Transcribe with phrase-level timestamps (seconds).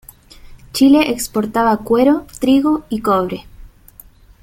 [0.73, 3.45] Chile exportaba cuero, trigo y cobre.